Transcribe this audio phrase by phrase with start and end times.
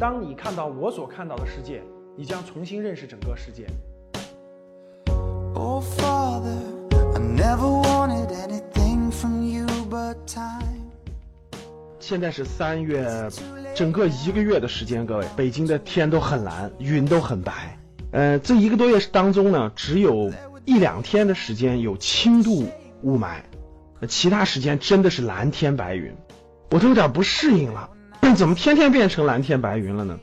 [0.00, 1.82] 当你看到我所看到的世界，
[2.16, 3.66] 你将重新认识整个世界。
[5.52, 6.56] Oh, Father,
[7.14, 10.88] I never wanted anything from you but time.
[11.98, 13.28] 现在是三月，
[13.74, 17.78] 整个一个月的时间，各位，北京的天都很蓝，云都很白。
[18.12, 20.32] 呃，这一个多月当中呢，只有
[20.64, 22.64] 一两天的时间有轻度
[23.02, 23.42] 雾霾，
[24.00, 26.10] 呃其他时间真的是蓝天白云，
[26.70, 27.90] 我都有点不适应了，
[28.34, 30.18] 怎么天天变成蓝天白云了呢？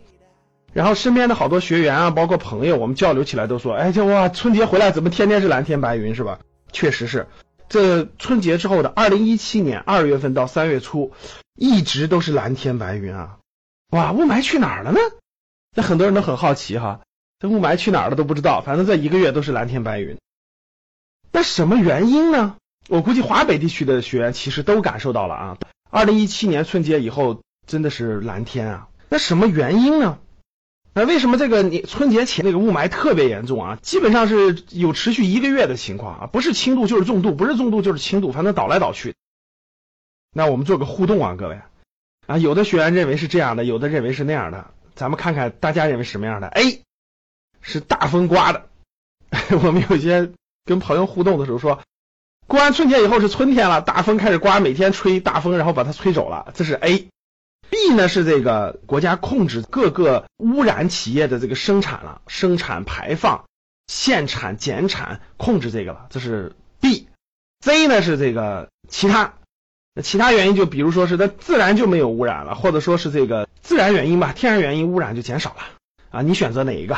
[0.73, 6.39] 然后身边的好多学员啊，包括朋友，我们交流起来都说，哎，这哇，春节回来怎么天天是蓝天白云是吧？
[6.71, 7.27] 确实是，
[7.69, 11.13] 这春节之后的二零一七年二月份到三月初，
[11.55, 13.37] 一直都是蓝天白云啊！
[13.91, 14.99] 哇，雾霾去哪儿了呢？
[15.75, 17.01] 那很多人都很好奇哈，
[17.39, 20.17] 这雾霾去哪儿了都不知道，反正这一个月都是蓝天白云。
[21.31, 22.55] 那什么原因呢？
[22.89, 25.57] 我估计华北地区的学员其实都感受到了啊。
[25.89, 30.17] 二零一七年春节以后真的是蓝天啊，那什么原因呢？
[30.93, 33.77] 那为什么这个你春节前那个雾霾特别严重啊？
[33.83, 39.13] 基本上是有持续一个月的情况啊，不是轻度就是重度，不是重度就是轻度，反正倒来倒去。
[40.33, 41.59] 那我们做个互动啊，各位
[42.25, 46.81] 啊，有的学员认为是这样的，有的认为是那样的，咱们看看大家认为什么样的？A
[47.61, 48.67] 是大风刮的，
[49.61, 50.31] 我们有些
[50.65, 51.81] 跟朋友互动的时候说，
[52.47, 57.07] 过完春节以后是春天了，大风开始刮，每天吹大风，然后把它吹走了，这是 A。
[57.69, 63.45] B 呢是这个国家控制各个污染企业的这个生产了，生产排放、
[63.87, 67.07] 限产减产控制这个了，这是 B。
[67.59, 69.33] C 呢是这个其他，
[69.93, 75.61] 那其他原因就比如说是它自然就没有污染了，或者说是这个自然原因吧，天然原因污染就减少了
[76.11, 76.97] 啊，你选择哪一个？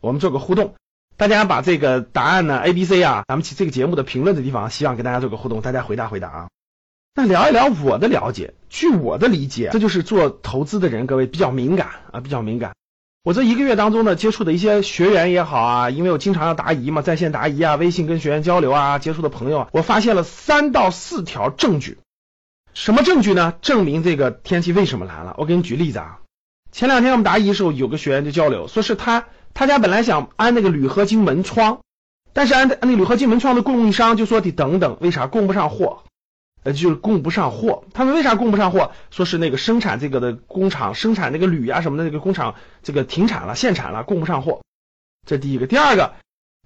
[0.00, 0.74] 我们做个互动，
[1.16, 6.48] 大家把这个答案呢 A、B、C 啊，咱们起这个节目的评论的地方，希望跟大家做个互动，大家回答回答啊。
[7.18, 12.74] 那聊一聊我的了解，据我的理解，这就是做投资的人，各位比较敏感啊，比较敏感。
[13.24, 21.96] 我这一个月当中呢，接触的一些学员也好啊，因为我经常要答疑嘛，在线答疑啊，微信跟学员交流啊，接触的朋友啊，我发现了三到四条证据。
[22.74, 23.54] 什么证据呢？
[23.62, 25.34] 证明这个天气为什么蓝了？
[25.38, 26.18] 我给你举例子啊。
[26.70, 29.24] 前两天我们答疑的时候，有个学员就交流，说是他
[29.54, 31.80] 他家本来想安那个铝合金门窗，
[32.34, 36.02] 但是安安那铝合金门窗的供应商就说得等等，为啥供不上货？
[36.66, 37.84] 呃，就是供不上货。
[37.94, 38.90] 他们为啥供不上货？
[39.12, 44.62] 说是那个生产这个的工厂生产那个铝啊什么的那个工厂这个停产了，限产了，供不上货。
[45.24, 46.14] 这第一个，第二个，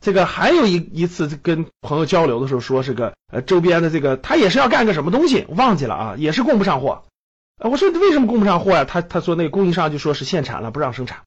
[0.01, 7.05] 这个还有一一次跟朋友交流的时候说是个呃周边的这个他也是要干个什么东西，忘记了啊，也是供不上货。
[7.59, 11.19] 我说为什么供不上货呀、他他说那个供应商就说是限产了，不让生产。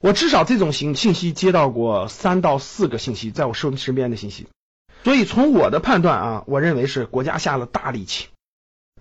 [0.00, 4.48] 我至少这种信信息接到过三到四个信息，在我身身边的信息。
[5.02, 8.28] 所以从我的判断啊，我认为是国家下了大力气，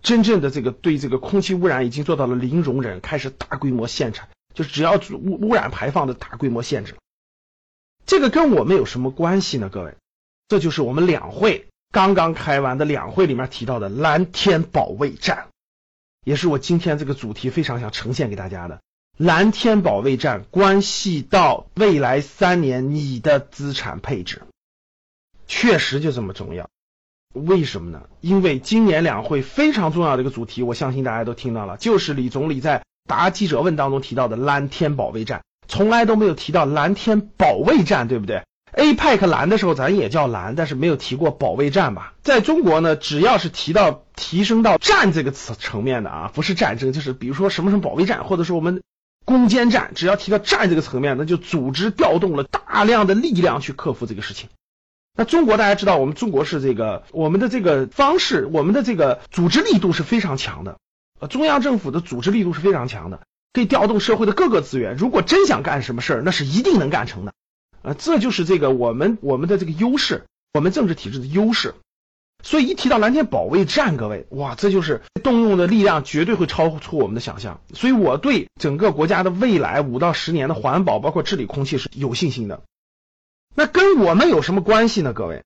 [0.01, 6.95] 真正的这个对这个空气污染已经做到了零容忍，开始大规模限产，就只要污污染排放的大规模限制。
[8.05, 9.69] 这个跟我们有什么关系呢？
[9.69, 9.95] 各位，
[10.47, 15.47] 这就是我们两会刚刚开完的两会里面提到的蓝天保卫战，
[16.23, 18.79] 也是我今天这个主题非常想呈现给大家的。
[19.17, 24.41] 蓝天保卫战关系到未来三年你的资产配置。
[25.49, 26.69] 确实就这么重要，
[27.33, 28.03] 为什么呢？
[28.21, 42.13] 因为今年两会非常重要的一个主题，我相信大家都听到了，就是李总理在答记者问当中提到的蓝天保卫战，从来都没有提到蓝天保卫战，对不对？APEC 蓝的时候咱也叫蓝，但是没有提过保卫战吧？
[42.21, 48.83] 在中国呢，只要是提到提升到战这个词层面的啊，不是战争，就是比如说什么什么保卫战，或者说我们
[49.25, 54.49] 攻坚战，只要提到战这个层面，那就组织调动了大量的力量去克服这个事情。
[55.19, 60.77] 那中国大家知道，我们中国是这个我们的这个方式，我们的这个组织力度是非常强的，
[61.19, 63.19] 呃，中央政府的组织力度是非常强的，
[63.51, 64.95] 可以调动社会的各个资源。
[64.95, 67.33] 如果真想干什么事儿，那是一定能干成的，
[67.81, 70.23] 呃，这就是这个我们我们的这个优势，
[70.53, 71.75] 我们政治体制的优势。
[72.41, 77.59] 所以一提到蓝天保卫战，各位，哇，这就是动用的力量绝对会超出我们的想象。
[77.73, 82.61] 所以我对整个国家的未来五到十年的环保，包括治理空气是有信心的。
[83.59, 85.11] 那跟我们有什么关系呢？
[85.11, 85.43] 各位，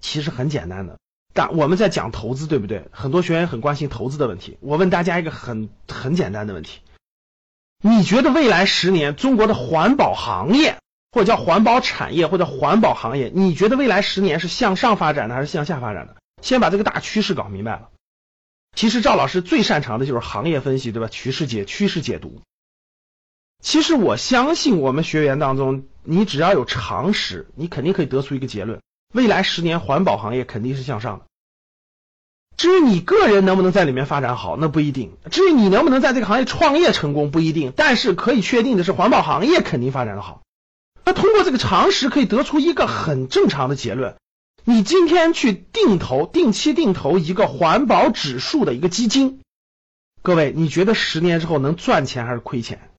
[0.00, 0.98] 其实很简单的，
[1.34, 2.88] 但我们在讲投资，对不对？
[2.92, 4.56] 很多学员很关心投资的问题。
[4.62, 6.80] 我问大家一个很很简单的问题：
[7.82, 10.78] 你觉得未来十年中国的环保行业，
[11.10, 16.16] 或者叫环保产业，或者环保行业，你觉得未来十年是向上发展的还是向下发展的？
[16.40, 17.90] 先把这个大趋势搞明白了。
[18.74, 21.08] 其实赵老师最擅长的就是行业分析，对吧？
[21.08, 22.40] 趋势解趋势解读。
[23.60, 28.80] 其实我相信我们学员当中，你只要有常识，你肯定可以得出一个结论：
[29.14, 31.24] 未来十年环保行业肯定是向上的。
[32.56, 37.72] 至于你个人能不能在里面发展好，那不一定；至于你能不能在这个行业创业成功，不一定。
[37.74, 40.42] 但是可以确定的是，环保行业肯定发展的好。
[41.04, 44.16] 那通过这个常识，可以得出一个很正常的结论：
[44.64, 49.40] 你今天去定投、定期定投一个环保指数的一个基金，
[50.20, 52.90] 各位，你觉得十年之后能赚钱还是亏钱？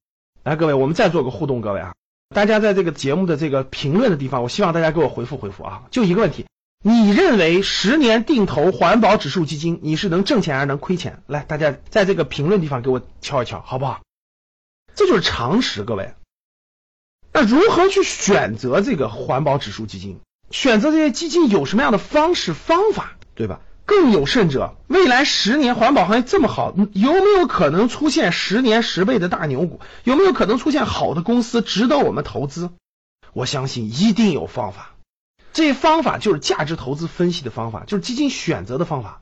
[0.44, 1.94] 来，各位，我们再做个互动，各位啊，
[2.34, 6.46] 大家在这个节目的这个评论的地方，我希望大家给我回复回复啊，就一个问题。
[6.84, 11.24] 你认为十年定投环保指数基金，你是能挣钱还是能亏钱？
[11.28, 14.02] 来，大家在这个评论地方给我敲一敲，好不好？
[14.94, 16.14] 这就是常识，各位。
[17.32, 20.20] 那如何去选择这个环保指数基金？
[20.52, 23.62] 选择这些基金有什么样的方式方法，对吧？
[23.86, 29.80] 更有甚者，未来十年环保行业这么好，有没有可能出现十年十倍的大牛股？
[30.04, 32.70] 有没有可能出现好的公司值得我们投资？
[33.34, 34.96] 我相信一定有方法。
[35.52, 39.22] 这方法就是价值投资分析的方法，就是基金选择的方法。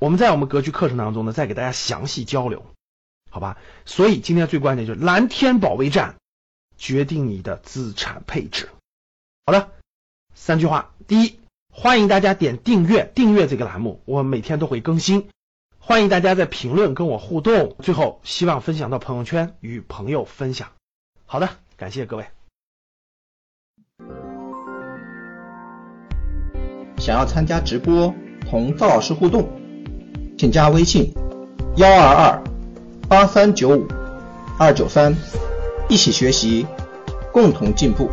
[0.00, 2.64] 我们在我们格局课程当中呢，再给大家详细交流，
[3.30, 3.58] 好吧？
[3.84, 6.16] 所以今天最关键就是蓝天保卫战，
[6.76, 8.68] 决定你的资产配置。
[9.44, 9.70] 好的，
[10.34, 11.40] 三句话：第一，
[11.80, 15.28] 欢迎大家点订阅，订阅这个栏目，我每天都会更新。
[15.78, 17.76] 欢迎大家在评论跟我互动。
[17.78, 20.70] 最后，希望分享到朋友圈，与朋友分享。
[21.24, 22.24] 好的，感谢各位。
[26.98, 28.12] 想要参加直播
[28.50, 29.48] 同赵老师互动，
[30.36, 31.12] 请加微信
[31.76, 32.44] 幺二二
[33.08, 33.86] 八三九五
[34.58, 35.14] 二九三，
[35.88, 36.66] 一起学习，
[37.32, 38.10] 共同进步。